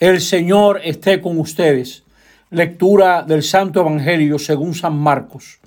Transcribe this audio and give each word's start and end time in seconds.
El 0.00 0.20
Señor 0.20 0.80
esté 0.84 1.20
con 1.20 1.40
ustedes. 1.40 2.04
Lectura 2.50 3.24
del 3.24 3.42
Santo 3.42 3.80
Evangelio 3.80 4.38
según 4.38 4.76
San 4.76 4.96
Marcos. 4.96 5.58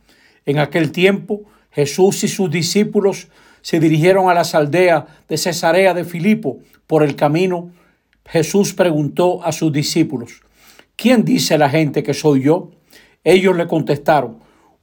En 0.45 0.57
aquel 0.57 0.93
tiempo 0.93 1.41
Jesús 1.69 2.23
y 2.23 2.29
sus 2.29 2.49
discípulos 2.49 3.27
se 3.61 3.81
dirigieron 3.81 4.29
a 4.29 4.33
las 4.33 4.55
aldeas 4.55 5.03
de 5.27 5.37
Cesarea 5.37 5.93
de 5.93 6.05
Filipo. 6.05 6.59
Por 6.87 7.03
el 7.03 7.17
camino 7.17 7.71
Jesús 8.25 8.73
preguntó 8.73 9.43
a 9.43 9.51
sus 9.51 9.73
discípulos, 9.73 10.43
¿quién 10.95 11.25
dice 11.25 11.57
la 11.57 11.69
gente 11.69 12.01
que 12.01 12.13
soy 12.13 12.43
yo? 12.43 12.71
Ellos 13.25 13.57
le 13.57 13.67
contestaron, 13.67 14.39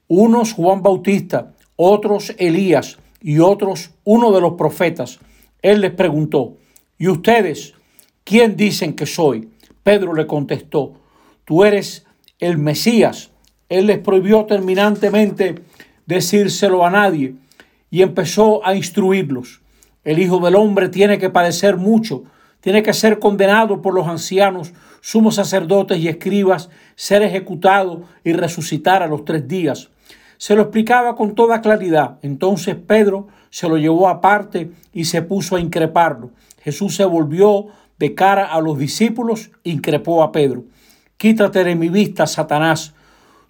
unos 0.08 0.52
Juan 0.52 0.82
Bautista, 0.82 1.54
otros 1.74 2.34
Elías 2.36 2.98
y 3.22 3.38
otros 3.38 3.92
uno 4.04 4.30
de 4.30 4.42
los 4.42 4.52
profetas. 4.58 5.20
Él 5.62 5.80
les 5.80 5.92
preguntó, 5.92 6.58
¿y 6.98 7.08
ustedes? 7.08 7.77
¿Quién 8.28 8.56
dicen 8.56 8.92
que 8.92 9.06
soy? 9.06 9.48
Pedro 9.82 10.12
le 10.12 10.26
contestó, 10.26 10.92
tú 11.46 11.64
eres 11.64 12.04
el 12.38 12.58
Mesías. 12.58 13.30
Él 13.70 13.86
les 13.86 13.98
prohibió 14.00 14.44
terminantemente 14.44 15.62
decírselo 16.04 16.84
a 16.84 16.90
nadie 16.90 17.36
y 17.90 18.02
empezó 18.02 18.66
a 18.66 18.74
instruirlos. 18.74 19.62
El 20.04 20.18
Hijo 20.18 20.40
del 20.40 20.56
Hombre 20.56 20.90
tiene 20.90 21.16
que 21.16 21.30
padecer 21.30 21.78
mucho, 21.78 22.24
tiene 22.60 22.82
que 22.82 22.92
ser 22.92 23.18
condenado 23.18 23.80
por 23.80 23.94
los 23.94 24.06
ancianos, 24.06 24.74
sumos 25.00 25.36
sacerdotes 25.36 25.98
y 25.98 26.08
escribas, 26.08 26.68
ser 26.96 27.22
ejecutado 27.22 28.02
y 28.24 28.34
resucitar 28.34 29.02
a 29.02 29.06
los 29.06 29.24
tres 29.24 29.48
días. 29.48 29.88
Se 30.36 30.54
lo 30.54 30.62
explicaba 30.62 31.16
con 31.16 31.34
toda 31.34 31.62
claridad. 31.62 32.18
Entonces 32.20 32.76
Pedro 32.76 33.28
se 33.48 33.70
lo 33.70 33.78
llevó 33.78 34.06
aparte 34.06 34.70
y 34.92 35.06
se 35.06 35.22
puso 35.22 35.56
a 35.56 35.60
increparlo. 35.60 36.30
Jesús 36.62 36.94
se 36.94 37.06
volvió 37.06 37.68
de 37.98 38.14
cara 38.14 38.46
a 38.46 38.60
los 38.60 38.78
discípulos, 38.78 39.50
increpó 39.64 40.22
a 40.22 40.32
Pedro. 40.32 40.64
Quítate 41.16 41.64
de 41.64 41.74
mi 41.74 41.88
vista, 41.88 42.26
Satanás. 42.26 42.94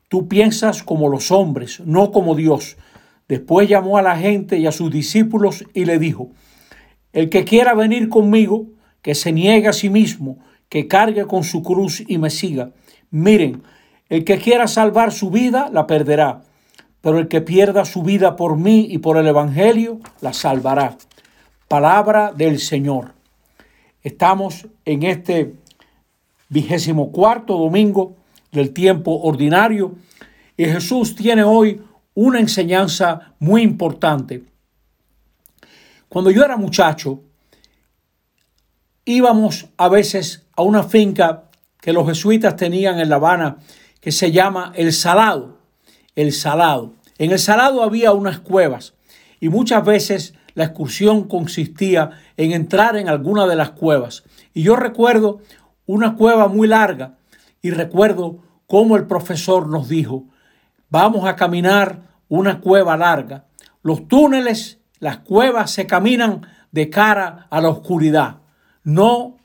Tú 0.08 0.26
piensas 0.26 0.82
como 0.82 1.08
los 1.08 1.30
hombres, 1.30 1.80
no 1.84 2.12
como 2.12 2.34
Dios. 2.34 2.76
Después 3.28 3.68
llamó 3.68 3.98
a 3.98 4.02
la 4.02 4.16
gente 4.16 4.58
y 4.58 4.66
a 4.66 4.72
sus 4.72 4.90
discípulos 4.90 5.64
y 5.74 5.84
le 5.84 5.98
dijo, 5.98 6.30
el 7.12 7.28
que 7.28 7.44
quiera 7.44 7.74
venir 7.74 8.08
conmigo, 8.08 8.66
que 9.02 9.14
se 9.14 9.32
niegue 9.32 9.68
a 9.68 9.72
sí 9.72 9.90
mismo, 9.90 10.38
que 10.68 10.88
cargue 10.88 11.26
con 11.26 11.44
su 11.44 11.62
cruz 11.62 12.02
y 12.06 12.16
me 12.18 12.30
siga. 12.30 12.70
Miren, 13.10 13.62
el 14.08 14.24
que 14.24 14.38
quiera 14.38 14.66
salvar 14.66 15.12
su 15.12 15.30
vida, 15.30 15.68
la 15.70 15.86
perderá, 15.86 16.42
pero 17.02 17.18
el 17.18 17.28
que 17.28 17.42
pierda 17.42 17.84
su 17.84 18.02
vida 18.02 18.36
por 18.36 18.56
mí 18.56 18.86
y 18.90 18.98
por 18.98 19.18
el 19.18 19.26
Evangelio, 19.26 20.00
la 20.20 20.32
salvará. 20.32 20.96
Palabra 21.68 22.32
del 22.34 22.58
Señor. 22.58 23.17
Estamos 24.08 24.66
en 24.86 25.02
este 25.02 25.56
vigésimo 26.48 27.12
cuarto 27.12 27.58
domingo 27.58 28.16
del 28.50 28.72
tiempo 28.72 29.20
ordinario 29.20 29.96
y 30.56 30.64
Jesús 30.64 31.14
tiene 31.14 31.42
hoy 31.42 31.82
una 32.14 32.40
enseñanza 32.40 33.34
muy 33.38 33.60
importante. 33.60 34.44
Cuando 36.08 36.30
yo 36.30 36.42
era 36.42 36.56
muchacho, 36.56 37.20
íbamos 39.04 39.66
a 39.76 39.90
veces 39.90 40.46
a 40.56 40.62
una 40.62 40.84
finca 40.84 41.50
que 41.78 41.92
los 41.92 42.08
jesuitas 42.08 42.56
tenían 42.56 43.00
en 43.00 43.10
La 43.10 43.16
Habana 43.16 43.58
que 44.00 44.10
se 44.10 44.32
llama 44.32 44.72
El 44.74 44.94
Salado. 44.94 45.58
El 46.14 46.32
Salado. 46.32 46.94
En 47.18 47.30
El 47.30 47.38
Salado 47.38 47.82
había 47.82 48.12
unas 48.12 48.40
cuevas 48.40 48.94
y 49.38 49.50
muchas 49.50 49.84
veces 49.84 50.32
la 50.58 50.64
excursión 50.64 51.28
consistía 51.28 52.10
en 52.36 52.50
entrar 52.50 52.96
en 52.96 53.08
alguna 53.08 53.46
de 53.46 53.54
las 53.54 53.70
cuevas. 53.70 54.24
Y 54.52 54.64
yo 54.64 54.74
recuerdo 54.74 55.38
una 55.86 56.16
cueva 56.16 56.48
muy 56.48 56.66
larga 56.66 57.14
y 57.62 57.70
recuerdo 57.70 58.38
cómo 58.66 58.96
el 58.96 59.06
profesor 59.06 59.68
nos 59.68 59.88
dijo, 59.88 60.24
vamos 60.90 61.28
a 61.28 61.36
caminar 61.36 62.00
una 62.28 62.60
cueva 62.60 62.96
larga. 62.96 63.44
Los 63.82 64.08
túneles, 64.08 64.80
las 64.98 65.18
cuevas 65.18 65.70
se 65.70 65.86
caminan 65.86 66.44
de 66.72 66.90
cara 66.90 67.46
a 67.50 67.60
la 67.60 67.68
oscuridad, 67.68 68.38
no 68.82 69.36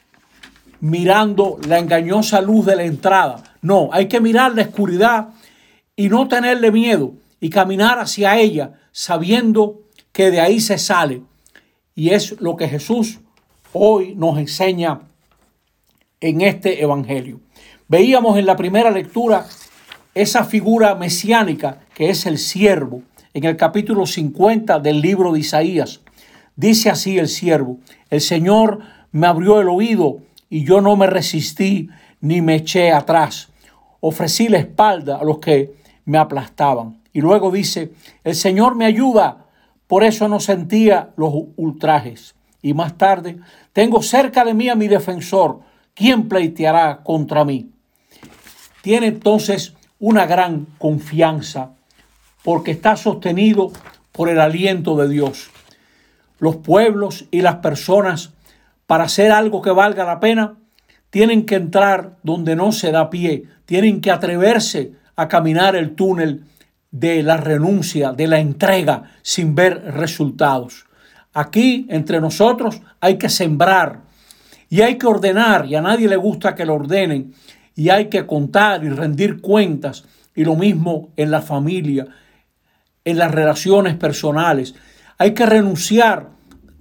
mirando 0.80 1.60
la 1.68 1.78
engañosa 1.78 2.42
luz 2.42 2.66
de 2.66 2.76
la 2.76 2.86
entrada. 2.86 3.44
No, 3.62 3.90
hay 3.92 4.08
que 4.08 4.20
mirar 4.20 4.56
la 4.56 4.64
oscuridad 4.64 5.30
y 5.96 6.10
no 6.10 6.28
tenerle 6.28 6.72
miedo 6.72 7.14
y 7.40 7.52
caminar 7.52 8.00
hacia 8.00 8.40
ella 8.40 8.80
sabiendo 8.92 9.84
que 10.14 10.32
de 10.32 10.40
ahí 10.40 10.62
se 10.62 10.78
sale. 10.78 11.24
Y 11.96 12.12
es 12.12 12.40
lo 12.40 12.56
que 12.56 12.70
Jesús 12.70 13.20
hoy 13.74 14.16
nos 14.16 14.38
enseña 14.38 15.02
en 16.22 16.42
este 16.42 16.82
Evangelio. 16.82 17.42
Veíamos 17.90 18.38
en 18.38 18.46
la 18.46 18.56
primera 18.56 18.90
lectura 18.92 19.46
esa 20.16 20.46
figura 20.46 20.96
mesiánica 20.96 21.82
que 21.94 22.10
es 22.10 22.26
el 22.26 22.38
siervo. 22.38 23.02
En 23.34 23.44
el 23.44 23.58
capítulo 23.58 24.06
50 24.06 24.80
del 24.80 25.02
libro 25.02 25.34
de 25.34 25.40
Isaías 25.40 26.00
dice 26.56 26.92
así 26.92 27.18
el 27.18 27.28
siervo, 27.28 27.80
el 28.12 28.22
Señor 28.22 28.80
me 29.12 29.26
abrió 29.28 29.60
el 29.60 29.70
oído 29.70 30.20
y 30.50 30.64
yo 30.64 30.82
no 30.82 30.96
me 30.96 31.08
resistí 31.08 31.90
ni 32.22 32.42
me 32.42 32.56
eché 32.56 32.92
atrás. 32.92 33.50
Ofrecí 34.00 34.50
la 34.50 34.60
espalda 34.60 35.18
a 35.18 35.24
los 35.24 35.40
que 35.40 35.74
me 36.06 36.20
aplastaban. 36.20 37.02
Y 37.12 37.22
luego 37.22 37.52
dice, 37.52 37.92
el 38.24 38.36
Señor 38.36 38.76
me 38.76 38.86
ayuda 38.86 39.43
por 39.88 40.04
eso 40.04 40.28
no 40.28 40.40
sentía 40.40 41.12
los 41.18 41.34
ultrajes. 41.56 42.36
Y 42.62 42.74
más 42.74 42.98
tarde, 42.98 43.40
tengo 43.74 44.02
cerca 44.02 44.46
de 44.46 44.54
mí 44.54 44.70
a 44.70 44.76
mi 44.76 44.88
defensor, 44.88 45.60
¿quién 45.94 46.30
pleiteará 46.30 47.02
contra 47.04 47.44
mí? 47.44 47.70
Tiene 48.82 49.08
entonces 49.08 49.74
una 50.00 50.26
gran 50.26 50.66
confianza 50.78 51.72
porque 52.44 52.72
está 52.72 52.96
sostenido 52.96 53.72
por 54.12 54.30
el 54.30 54.40
aliento 54.40 54.96
de 54.98 55.10
Dios. 55.10 55.50
Los 56.40 56.58
pueblos 56.58 57.26
y 57.32 57.42
las 57.42 57.56
personas, 57.56 58.34
para 58.86 59.06
hacer 59.06 59.32
algo 59.32 59.62
que 59.62 59.72
valga 59.72 60.04
la 60.06 60.20
pena, 60.20 60.56
tienen 61.10 61.46
que 61.46 61.56
entrar 61.56 62.18
donde 62.24 62.56
no 62.56 62.72
se 62.72 62.92
da 62.92 63.10
pie, 63.10 63.46
tienen 63.66 64.02
que 64.02 64.12
atreverse 64.12 64.94
a 65.16 65.28
caminar 65.28 65.76
el 65.76 65.96
túnel 65.96 66.44
de 66.94 67.24
la 67.24 67.38
renuncia, 67.38 68.12
de 68.12 68.28
la 68.28 68.40
entrega 68.40 69.04
sin 69.24 69.56
ver 69.56 69.84
resultados. 69.96 70.86
Aquí 71.34 71.88
entre 71.90 72.22
nosotros 72.22 72.82
hay 73.02 73.18
que 73.18 73.30
sembrar 73.30 74.02
y 74.70 74.82
hay 74.82 75.00
que 75.00 75.08
ordenar 75.08 75.66
y 75.66 75.74
a 75.74 75.82
nadie 75.82 76.08
le 76.08 76.18
gusta 76.18 76.54
que 76.54 76.66
lo 76.66 76.76
ordenen 76.76 77.34
y 77.76 77.90
hay 77.90 78.10
que 78.10 78.28
contar 78.28 78.84
y 78.84 78.90
rendir 78.90 79.42
cuentas 79.42 80.06
y 80.36 80.46
lo 80.46 80.56
mismo 80.56 81.10
en 81.18 81.32
la 81.32 81.42
familia, 81.42 82.06
en 83.04 83.18
las 83.18 83.32
relaciones 83.32 83.96
personales. 83.96 84.76
Hay 85.18 85.34
que 85.34 85.48
renunciar 85.48 86.30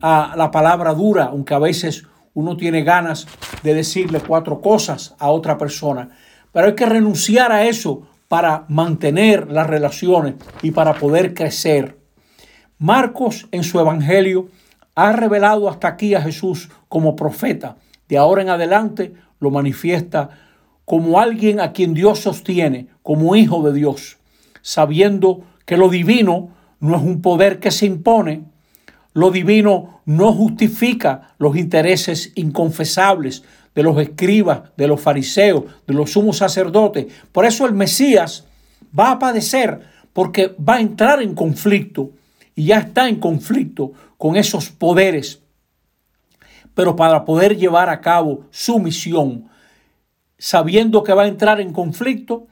a 0.02 0.34
la 0.36 0.50
palabra 0.50 0.92
dura, 0.92 1.24
aunque 1.24 1.54
a 1.54 1.58
veces 1.58 2.04
uno 2.34 2.58
tiene 2.58 2.82
ganas 2.82 3.26
de 3.62 3.72
decirle 3.72 4.20
cuatro 4.20 4.60
cosas 4.60 5.14
a 5.18 5.30
otra 5.30 5.56
persona, 5.56 6.10
pero 6.52 6.66
hay 6.66 6.74
que 6.74 6.84
renunciar 6.84 7.50
a 7.50 7.64
eso 7.64 8.08
para 8.32 8.64
mantener 8.68 9.52
las 9.52 9.66
relaciones 9.66 10.36
y 10.62 10.70
para 10.70 10.94
poder 10.94 11.34
crecer. 11.34 11.98
Marcos 12.78 13.46
en 13.50 13.62
su 13.62 13.78
Evangelio 13.78 14.48
ha 14.94 15.12
revelado 15.12 15.68
hasta 15.68 15.88
aquí 15.88 16.14
a 16.14 16.22
Jesús 16.22 16.70
como 16.88 17.14
profeta. 17.14 17.76
De 18.08 18.16
ahora 18.16 18.40
en 18.40 18.48
adelante 18.48 19.12
lo 19.38 19.50
manifiesta 19.50 20.30
como 20.86 21.20
alguien 21.20 21.60
a 21.60 21.72
quien 21.72 21.92
Dios 21.92 22.20
sostiene, 22.20 22.86
como 23.02 23.36
hijo 23.36 23.62
de 23.64 23.74
Dios, 23.74 24.16
sabiendo 24.62 25.42
que 25.66 25.76
lo 25.76 25.90
divino 25.90 26.48
no 26.80 26.96
es 26.96 27.02
un 27.02 27.20
poder 27.20 27.60
que 27.60 27.70
se 27.70 27.84
impone, 27.84 28.44
lo 29.12 29.30
divino 29.30 30.00
no 30.06 30.32
justifica 30.32 31.34
los 31.36 31.54
intereses 31.54 32.32
inconfesables 32.34 33.44
de 33.74 33.82
los 33.82 33.98
escribas, 33.98 34.62
de 34.76 34.86
los 34.86 35.00
fariseos, 35.00 35.64
de 35.86 35.94
los 35.94 36.12
sumos 36.12 36.38
sacerdotes. 36.38 37.06
Por 37.32 37.44
eso 37.44 37.66
el 37.66 37.74
Mesías 37.74 38.46
va 38.98 39.12
a 39.12 39.18
padecer 39.18 39.80
porque 40.12 40.54
va 40.58 40.76
a 40.76 40.80
entrar 40.80 41.22
en 41.22 41.34
conflicto 41.34 42.10
y 42.54 42.66
ya 42.66 42.78
está 42.78 43.08
en 43.08 43.16
conflicto 43.16 43.92
con 44.18 44.36
esos 44.36 44.68
poderes. 44.68 45.40
Pero 46.74 46.96
para 46.96 47.24
poder 47.24 47.56
llevar 47.56 47.88
a 47.88 48.00
cabo 48.00 48.46
su 48.50 48.78
misión, 48.78 49.48
sabiendo 50.38 51.02
que 51.02 51.12
va 51.12 51.24
a 51.24 51.28
entrar 51.28 51.60
en 51.60 51.72
conflicto, 51.72 52.46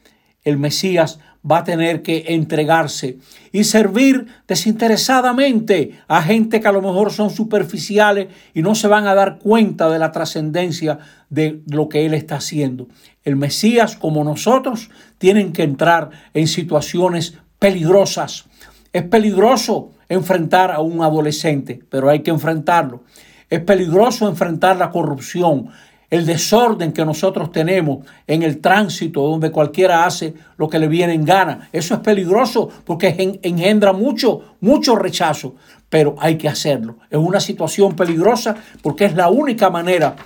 el 0.45 0.59
Mesías 0.59 1.19
va 1.49 1.59
a 1.59 1.65
tener 1.65 2.03
que 2.03 2.25
entregarse 2.29 3.19
y 3.53 3.65
servir 3.65 4.27
desinteresadamente 4.47 5.99
a 6.07 6.23
gente 6.23 6.61
que 6.61 6.69
a 6.69 6.73
lo 6.73 6.83
mejor 6.83 7.13
son 7.13 7.31
superficiales 7.31 8.29
y 8.53 8.63
no 8.63 8.75
se 8.75 8.89
van 8.89 9.07
a 9.07 9.15
dar 9.15 9.39
cuenta 9.39 9.89
de 9.89 9.99
la 9.99 10.13
trascendencia 10.13 10.99
de 11.31 11.63
lo 11.67 11.89
que 11.89 12.05
Él 12.05 12.15
está 12.15 12.37
haciendo. 12.37 12.89
El 13.25 13.37
Mesías, 13.37 13.97
como 13.97 14.25
nosotros, 14.25 14.91
tienen 15.19 15.53
que 15.53 15.63
entrar 15.63 16.11
en 16.35 16.47
situaciones 16.47 17.35
peligrosas. 17.59 18.47
Es 18.93 19.05
peligroso 19.05 19.93
enfrentar 20.09 20.71
a 20.73 20.81
un 20.81 21.03
adolescente, 21.03 21.81
pero 21.89 22.11
hay 22.11 22.21
que 22.21 22.31
enfrentarlo. 22.31 23.05
Es 23.49 23.61
peligroso 23.61 24.29
enfrentar 24.29 24.77
la 24.77 24.91
corrupción. 24.91 25.69
El 26.11 26.27
desorden 26.27 26.93
que 26.93 27.05
nosotros 27.05 27.53
tenemos 27.53 28.05
en 28.27 28.43
el 28.43 28.61
tránsito, 28.61 29.23
donde 29.23 29.53
cualquiera 29.53 30.05
hace 30.05 30.35
lo 30.57 30.69
que 30.69 30.81
le 30.81 30.89
viene 30.89 31.15
en 31.15 31.25
gana. 31.25 31.69
Eso 31.73 31.95
es 31.95 32.01
peligroso 32.01 32.69
porque 32.85 33.39
engendra 33.43 33.93
mucho, 33.93 34.57
mucho 34.61 34.97
rechazo, 34.97 35.55
pero 35.89 36.17
hay 36.19 36.37
que 36.37 36.49
hacerlo. 36.49 36.99
Es 37.09 37.19
una 37.19 37.41
situación 37.41 37.95
peligrosa 37.95 38.57
porque 38.83 39.05
es 39.05 39.15
la 39.15 39.29
única 39.29 39.71
manera 39.71 40.17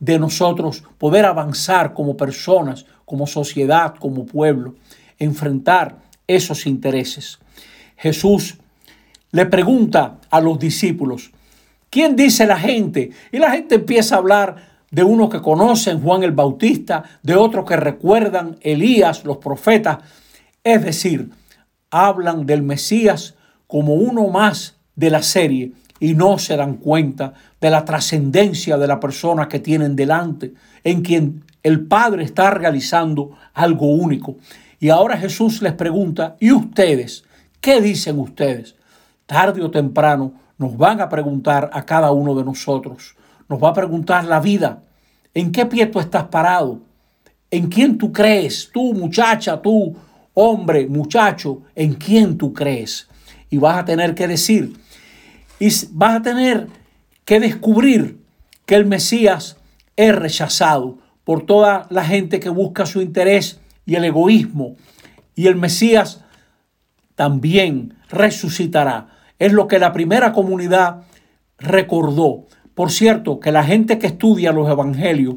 de 0.00 0.18
nosotros 0.18 0.82
poder 0.98 1.26
avanzar 1.26 1.92
como 1.92 2.16
personas, 2.16 2.86
como 3.04 3.26
sociedad, 3.26 3.94
como 3.98 4.24
pueblo, 4.24 4.74
enfrentar 5.18 5.96
esos 6.26 6.66
intereses. 6.66 7.38
Jesús 7.96 8.56
le 9.30 9.46
pregunta 9.46 10.18
a 10.30 10.40
los 10.40 10.58
discípulos, 10.58 11.32
¿quién 11.90 12.16
dice 12.16 12.46
la 12.46 12.58
gente? 12.58 13.10
Y 13.30 13.38
la 13.38 13.50
gente 13.50 13.74
empieza 13.76 14.14
a 14.14 14.18
hablar 14.18 14.73
de 14.94 15.02
unos 15.02 15.28
que 15.28 15.42
conocen 15.42 16.00
Juan 16.00 16.22
el 16.22 16.30
Bautista, 16.30 17.02
de 17.20 17.34
otros 17.34 17.64
que 17.64 17.74
recuerdan 17.74 18.58
Elías, 18.60 19.24
los 19.24 19.38
profetas. 19.38 19.98
Es 20.62 20.84
decir, 20.84 21.30
hablan 21.90 22.46
del 22.46 22.62
Mesías 22.62 23.34
como 23.66 23.94
uno 23.94 24.28
más 24.28 24.76
de 24.94 25.10
la 25.10 25.20
serie 25.20 25.72
y 25.98 26.14
no 26.14 26.38
se 26.38 26.56
dan 26.56 26.74
cuenta 26.74 27.34
de 27.60 27.70
la 27.70 27.84
trascendencia 27.84 28.78
de 28.78 28.86
la 28.86 29.00
persona 29.00 29.48
que 29.48 29.58
tienen 29.58 29.96
delante, 29.96 30.54
en 30.84 31.02
quien 31.02 31.42
el 31.64 31.84
Padre 31.86 32.22
está 32.22 32.52
realizando 32.52 33.32
algo 33.52 33.88
único. 33.88 34.36
Y 34.78 34.90
ahora 34.90 35.16
Jesús 35.16 35.60
les 35.60 35.72
pregunta, 35.72 36.36
¿y 36.38 36.52
ustedes? 36.52 37.24
¿Qué 37.60 37.80
dicen 37.80 38.20
ustedes? 38.20 38.76
Tarde 39.26 39.60
o 39.60 39.72
temprano 39.72 40.34
nos 40.56 40.76
van 40.76 41.00
a 41.00 41.08
preguntar 41.08 41.68
a 41.72 41.84
cada 41.84 42.12
uno 42.12 42.36
de 42.36 42.44
nosotros 42.44 43.16
nos 43.48 43.62
va 43.62 43.70
a 43.70 43.74
preguntar 43.74 44.24
la 44.24 44.40
vida. 44.40 44.82
¿En 45.34 45.52
qué 45.52 45.66
pie 45.66 45.86
tú 45.86 46.00
estás 46.00 46.24
parado? 46.24 46.80
¿En 47.50 47.68
quién 47.68 47.98
tú 47.98 48.12
crees? 48.12 48.70
Tú, 48.72 48.94
muchacha, 48.94 49.60
tú, 49.60 49.96
hombre, 50.34 50.86
muchacho, 50.86 51.62
¿en 51.74 51.94
quién 51.94 52.36
tú 52.36 52.52
crees? 52.52 53.08
Y 53.50 53.58
vas 53.58 53.78
a 53.78 53.84
tener 53.84 54.14
que 54.14 54.26
decir, 54.26 54.76
y 55.58 55.68
vas 55.92 56.16
a 56.16 56.22
tener 56.22 56.66
que 57.24 57.40
descubrir 57.40 58.18
que 58.66 58.74
el 58.74 58.86
Mesías 58.86 59.56
es 59.96 60.14
rechazado 60.14 60.98
por 61.24 61.46
toda 61.46 61.86
la 61.90 62.04
gente 62.04 62.40
que 62.40 62.48
busca 62.48 62.86
su 62.86 63.00
interés 63.00 63.60
y 63.86 63.94
el 63.94 64.04
egoísmo. 64.04 64.76
Y 65.34 65.46
el 65.46 65.56
Mesías 65.56 66.22
también 67.14 67.94
resucitará. 68.08 69.08
Es 69.38 69.52
lo 69.52 69.68
que 69.68 69.78
la 69.78 69.92
primera 69.92 70.32
comunidad 70.32 71.02
recordó. 71.58 72.46
Por 72.74 72.90
cierto, 72.90 73.40
que 73.40 73.52
la 73.52 73.64
gente 73.64 73.98
que 73.98 74.08
estudia 74.08 74.52
los 74.52 74.68
evangelios 74.68 75.36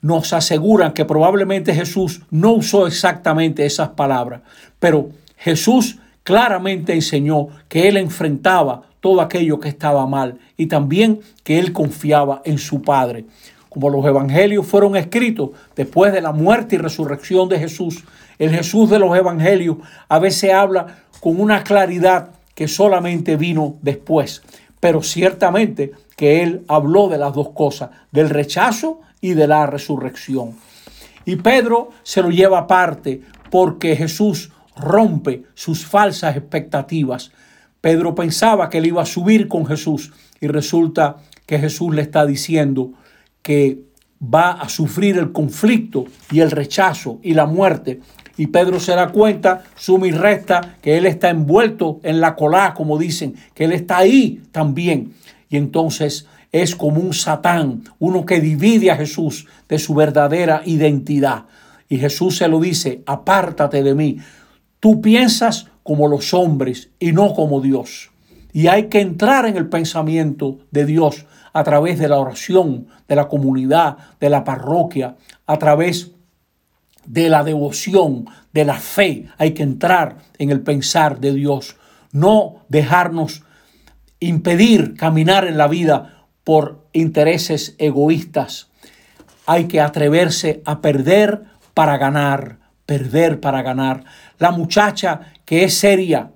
nos 0.00 0.32
aseguran 0.32 0.92
que 0.92 1.04
probablemente 1.04 1.74
Jesús 1.74 2.22
no 2.30 2.52
usó 2.52 2.86
exactamente 2.86 3.66
esas 3.66 3.90
palabras, 3.90 4.42
pero 4.78 5.10
Jesús 5.36 5.98
claramente 6.22 6.92
enseñó 6.92 7.48
que 7.68 7.88
él 7.88 7.96
enfrentaba 7.96 8.82
todo 9.00 9.20
aquello 9.20 9.60
que 9.60 9.68
estaba 9.68 10.06
mal 10.06 10.38
y 10.56 10.66
también 10.66 11.20
que 11.44 11.58
él 11.58 11.72
confiaba 11.72 12.42
en 12.44 12.58
su 12.58 12.82
Padre. 12.82 13.26
Como 13.68 13.90
los 13.90 14.04
evangelios 14.06 14.66
fueron 14.66 14.96
escritos 14.96 15.50
después 15.76 16.12
de 16.12 16.22
la 16.22 16.32
muerte 16.32 16.76
y 16.76 16.78
resurrección 16.78 17.48
de 17.48 17.58
Jesús, 17.58 18.04
el 18.38 18.50
Jesús 18.50 18.90
de 18.90 18.98
los 18.98 19.16
evangelios 19.16 19.76
a 20.08 20.18
veces 20.18 20.52
habla 20.52 20.98
con 21.20 21.40
una 21.40 21.62
claridad 21.62 22.30
que 22.54 22.68
solamente 22.68 23.36
vino 23.36 23.76
después. 23.82 24.42
Pero 24.80 25.02
ciertamente 25.02 25.92
que 26.16 26.42
él 26.42 26.64
habló 26.68 27.08
de 27.08 27.18
las 27.18 27.34
dos 27.34 27.50
cosas, 27.50 27.90
del 28.12 28.30
rechazo 28.30 29.00
y 29.20 29.34
de 29.34 29.46
la 29.46 29.66
resurrección. 29.66 30.56
Y 31.24 31.36
Pedro 31.36 31.90
se 32.02 32.22
lo 32.22 32.30
lleva 32.30 32.60
aparte 32.60 33.22
porque 33.50 33.96
Jesús 33.96 34.52
rompe 34.76 35.44
sus 35.54 35.84
falsas 35.84 36.36
expectativas. 36.36 37.32
Pedro 37.80 38.14
pensaba 38.14 38.68
que 38.70 38.78
él 38.78 38.86
iba 38.86 39.02
a 39.02 39.06
subir 39.06 39.48
con 39.48 39.66
Jesús 39.66 40.12
y 40.40 40.46
resulta 40.46 41.16
que 41.46 41.58
Jesús 41.58 41.94
le 41.94 42.02
está 42.02 42.26
diciendo 42.26 42.92
que 43.42 43.80
va 44.22 44.52
a 44.52 44.68
sufrir 44.68 45.18
el 45.18 45.32
conflicto 45.32 46.06
y 46.30 46.40
el 46.40 46.50
rechazo 46.50 47.18
y 47.22 47.34
la 47.34 47.46
muerte. 47.46 48.00
Y 48.36 48.48
Pedro 48.48 48.80
se 48.80 48.94
da 48.94 49.08
cuenta, 49.08 49.64
suma 49.76 50.06
y 50.06 50.12
resta, 50.12 50.76
que 50.82 50.98
él 50.98 51.06
está 51.06 51.30
envuelto 51.30 52.00
en 52.02 52.20
la 52.20 52.36
colá, 52.36 52.74
como 52.74 52.98
dicen, 52.98 53.34
que 53.54 53.64
él 53.64 53.72
está 53.72 53.98
ahí 53.98 54.42
también 54.52 55.14
y 55.48 55.56
entonces 55.56 56.26
es 56.52 56.74
como 56.74 57.00
un 57.00 57.12
satán, 57.12 57.84
uno 57.98 58.24
que 58.24 58.40
divide 58.40 58.90
a 58.90 58.96
Jesús 58.96 59.46
de 59.68 59.78
su 59.78 59.94
verdadera 59.94 60.62
identidad. 60.64 61.44
Y 61.88 61.98
Jesús 61.98 62.38
se 62.38 62.48
lo 62.48 62.60
dice, 62.60 63.02
apártate 63.06 63.82
de 63.82 63.94
mí. 63.94 64.18
Tú 64.80 65.00
piensas 65.00 65.66
como 65.82 66.08
los 66.08 66.34
hombres 66.34 66.90
y 66.98 67.12
no 67.12 67.34
como 67.34 67.60
Dios. 67.60 68.10
Y 68.52 68.68
hay 68.68 68.84
que 68.84 69.00
entrar 69.00 69.46
en 69.46 69.56
el 69.56 69.68
pensamiento 69.68 70.58
de 70.70 70.86
Dios 70.86 71.26
a 71.52 71.62
través 71.62 71.98
de 71.98 72.08
la 72.08 72.18
oración, 72.18 72.88
de 73.06 73.16
la 73.16 73.28
comunidad, 73.28 73.96
de 74.18 74.30
la 74.30 74.44
parroquia, 74.44 75.16
a 75.46 75.58
través 75.58 76.12
de 77.06 77.28
la 77.28 77.44
devoción, 77.44 78.26
de 78.52 78.64
la 78.64 78.78
fe. 78.78 79.26
Hay 79.38 79.52
que 79.52 79.62
entrar 79.62 80.18
en 80.38 80.50
el 80.50 80.60
pensar 80.60 81.20
de 81.20 81.32
Dios, 81.32 81.76
no 82.12 82.64
dejarnos 82.68 83.42
impedir 84.20 84.94
caminar 84.96 85.46
en 85.46 85.58
la 85.58 85.68
vida 85.68 86.26
por 86.44 86.86
intereses 86.92 87.74
egoístas. 87.78 88.68
Hay 89.46 89.66
que 89.66 89.80
atreverse 89.80 90.62
a 90.64 90.80
perder 90.80 91.44
para 91.74 91.98
ganar, 91.98 92.58
perder 92.86 93.40
para 93.40 93.62
ganar. 93.62 94.04
La 94.38 94.50
muchacha 94.50 95.32
que 95.44 95.64
es 95.64 95.76
seria, 95.76 96.30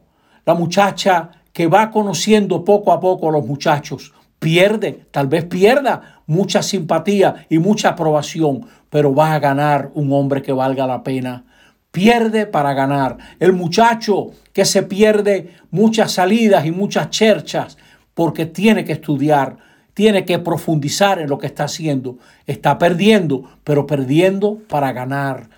la 0.44 0.54
muchacha 0.54 1.30
que 1.52 1.66
va 1.66 1.90
conociendo 1.90 2.64
poco 2.64 2.92
a 2.92 3.00
poco 3.00 3.28
a 3.28 3.32
los 3.32 3.46
muchachos, 3.46 4.12
pierde, 4.40 5.06
tal 5.12 5.28
vez 5.28 5.44
pierda 5.44 6.22
mucha 6.26 6.62
simpatía 6.62 7.46
y 7.48 7.58
mucha 7.58 7.90
aprobación, 7.90 8.66
pero 8.88 9.14
va 9.14 9.34
a 9.34 9.38
ganar 9.38 9.92
un 9.94 10.12
hombre 10.12 10.42
que 10.42 10.52
valga 10.52 10.88
la 10.88 11.04
pena 11.04 11.44
pierde 11.90 12.46
para 12.46 12.72
ganar. 12.72 13.18
El 13.38 13.52
muchacho 13.52 14.30
que 14.52 14.64
se 14.64 14.82
pierde 14.82 15.54
muchas 15.70 16.12
salidas 16.12 16.66
y 16.66 16.70
muchas 16.70 17.10
cherchas 17.10 17.76
porque 18.14 18.46
tiene 18.46 18.84
que 18.84 18.92
estudiar, 18.92 19.56
tiene 19.94 20.24
que 20.24 20.38
profundizar 20.38 21.18
en 21.18 21.28
lo 21.28 21.38
que 21.38 21.46
está 21.46 21.64
haciendo. 21.64 22.18
Está 22.46 22.78
perdiendo, 22.78 23.44
pero 23.64 23.86
perdiendo 23.86 24.58
para 24.68 24.92
ganar. 24.92 25.48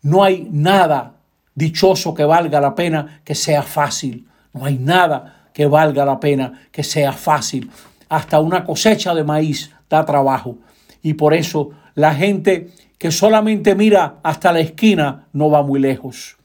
No 0.00 0.24
hay 0.24 0.48
nada 0.50 1.14
dichoso 1.54 2.14
que 2.14 2.24
valga 2.24 2.60
la 2.60 2.74
pena 2.74 3.20
que 3.24 3.34
sea 3.34 3.62
fácil. 3.62 4.26
No 4.52 4.64
hay 4.64 4.78
nada 4.78 5.48
que 5.52 5.66
valga 5.66 6.04
la 6.04 6.18
pena 6.18 6.66
que 6.72 6.82
sea 6.82 7.12
fácil. 7.12 7.70
Hasta 8.12 8.40
una 8.40 8.62
cosecha 8.62 9.14
de 9.14 9.24
maíz 9.24 9.70
da 9.88 10.04
trabajo. 10.04 10.58
Y 11.02 11.14
por 11.14 11.32
eso 11.32 11.70
la 11.94 12.14
gente 12.14 12.68
que 12.98 13.10
solamente 13.10 13.74
mira 13.74 14.16
hasta 14.22 14.52
la 14.52 14.60
esquina 14.60 15.28
no 15.32 15.48
va 15.48 15.62
muy 15.62 15.80
lejos. 15.80 16.36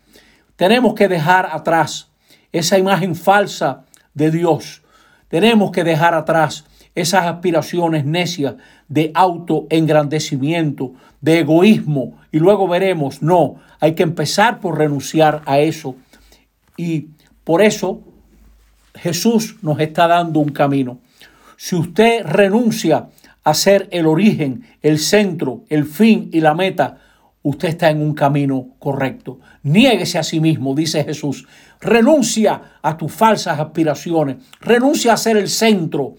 Tenemos 0.56 0.94
que 0.94 1.10
dejar 1.10 1.50
atrás 1.52 2.10
esa 2.54 2.78
imagen 2.78 3.18
falsa 3.18 3.84
de 4.14 4.32
Dios. 4.32 4.82
Tenemos 5.28 5.72
que 5.72 5.84
dejar 5.84 6.14
atrás 6.14 6.64
esas 6.96 7.26
aspiraciones 7.26 8.06
necias 8.06 8.56
de 8.88 9.12
autoengrandecimiento, 9.14 10.94
de 11.20 11.40
egoísmo, 11.40 12.18
y 12.32 12.40
luego 12.40 12.70
veremos, 12.70 13.22
no, 13.22 13.56
hay 13.82 13.94
que 13.94 14.04
empezar 14.04 14.62
por 14.62 14.78
renunciar 14.78 15.42
a 15.46 15.60
eso. 15.60 15.98
Y 16.78 17.10
por 17.44 17.62
eso 17.62 18.04
Jesús 18.96 19.58
nos 19.62 19.82
está 19.82 20.08
dando 20.08 20.40
un 20.40 20.50
camino. 20.50 21.00
Si 21.60 21.76
usted 21.76 22.24
renuncia 22.24 23.10
a 23.44 23.54
ser 23.56 23.88
el 23.92 24.06
origen, 24.06 24.64
el 24.84 25.00
centro, 25.00 25.64
el 25.70 25.86
fin 25.86 26.30
y 26.32 26.40
la 26.40 26.54
meta, 26.54 27.00
usted 27.42 27.70
está 27.70 27.90
en 27.90 28.00
un 28.00 28.14
camino 28.14 28.76
correcto. 28.78 29.40
Niéguese 29.64 30.20
a 30.20 30.24
sí 30.24 30.40
mismo, 30.40 30.76
dice 30.76 31.04
Jesús. 31.04 31.48
Renuncia 31.82 32.78
a 32.80 32.96
tus 32.96 33.12
falsas 33.12 33.60
aspiraciones. 33.60 34.38
Renuncia 34.62 35.14
a 35.14 35.18
ser 35.18 35.36
el 35.36 35.50
centro. 35.50 36.14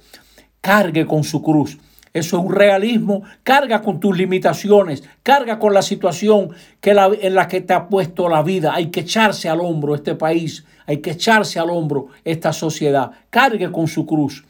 Cargue 0.61 1.07
con 1.07 1.23
su 1.23 1.41
cruz. 1.41 1.79
Eso 2.13 2.39
es 2.39 2.45
un 2.45 2.53
realismo. 2.53 3.23
Carga 3.45 3.81
con 3.81 4.01
tus 4.01 4.19
limitaciones. 4.19 5.05
Carga 5.23 5.61
con 5.61 5.73
la 5.73 5.83
situación 5.83 6.51
que 6.81 6.91
en 6.91 7.35
la 7.35 7.47
que 7.47 7.61
te 7.61 7.75
ha 7.75 7.87
puesto 7.87 8.29
la 8.29 8.43
vida. 8.43 8.75
Hay 8.75 8.87
que 8.87 9.01
echarse 9.01 9.49
al 9.49 9.61
hombro 9.61 9.95
este 9.95 10.17
país. 10.17 10.65
Hay 10.85 10.97
que 10.97 11.13
echarse 11.13 11.61
al 11.61 11.71
hombro 11.71 12.09
esta 12.25 12.53
sociedad. 12.53 13.13
Cargue 13.31 13.71
con 13.71 13.87
su 13.87 14.05
cruz. 14.05 14.45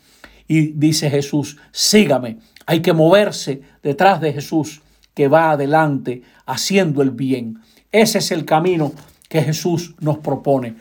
Y 0.49 0.73
dice 0.73 1.11
Jesús, 1.11 1.59
sígame. 1.71 2.39
Hay 2.67 2.81
que 2.81 2.93
moverse 2.93 3.63
detrás 3.83 4.21
de 4.21 4.33
Jesús 4.33 4.83
que 5.15 5.29
va 5.29 5.53
adelante 5.53 6.23
haciendo 6.47 7.03
el 7.03 7.11
bien. 7.11 7.61
Ese 7.93 8.19
es 8.19 8.33
el 8.33 8.45
camino 8.45 8.93
que 9.29 9.43
Jesús 9.43 9.95
nos 10.01 10.19
propone. 10.19 10.77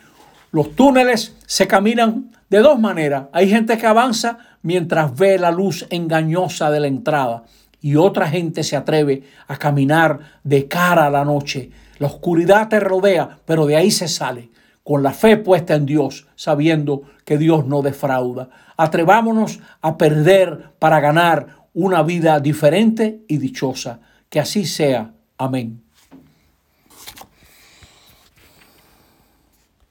Los 0.50 0.74
túneles 0.74 1.36
se 1.46 1.66
caminan 1.66 2.32
de 2.48 2.58
dos 2.58 2.80
maneras. 2.80 3.26
Hay 3.32 3.48
gente 3.50 3.76
que 3.78 3.86
avanza 3.86 4.38
mientras 4.62 5.14
ve 5.14 5.38
la 5.38 5.50
luz 5.50 5.86
engañosa 5.90 6.70
de 6.70 6.80
la 6.80 6.86
entrada 6.86 7.44
y 7.80 7.96
otra 7.96 8.28
gente 8.28 8.64
se 8.64 8.76
atreve 8.76 9.22
a 9.46 9.56
caminar 9.56 10.18
de 10.42 10.66
cara 10.66 11.06
a 11.06 11.10
la 11.10 11.24
noche. 11.24 11.70
La 11.98 12.06
oscuridad 12.06 12.68
te 12.68 12.80
rodea, 12.80 13.38
pero 13.44 13.66
de 13.66 13.76
ahí 13.76 13.90
se 13.90 14.08
sale, 14.08 14.50
con 14.82 15.02
la 15.02 15.12
fe 15.12 15.36
puesta 15.36 15.74
en 15.74 15.86
Dios, 15.86 16.26
sabiendo 16.34 17.02
que 17.24 17.38
Dios 17.38 17.66
no 17.66 17.82
defrauda. 17.82 18.48
Atrevámonos 18.78 19.60
a 19.82 19.98
perder 19.98 20.72
para 20.78 21.00
ganar 21.00 21.66
una 21.74 22.02
vida 22.02 22.40
diferente 22.40 23.24
y 23.28 23.36
dichosa. 23.36 24.00
Que 24.30 24.40
así 24.40 24.64
sea. 24.64 25.12
Amén. 25.36 25.82